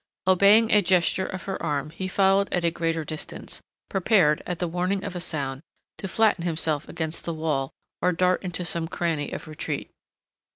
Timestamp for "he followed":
1.91-2.51